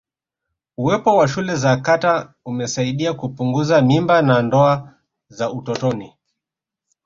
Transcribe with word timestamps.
uwepo 0.77 1.17
wa 1.17 1.27
shule 1.27 1.55
za 1.55 1.77
kata 1.77 2.33
umesaidia 2.45 3.13
kupunguza 3.13 3.81
mimba 3.81 4.21
na 4.21 4.41
ndoa 4.41 4.93
za 5.27 5.51
utotoni 5.51 6.13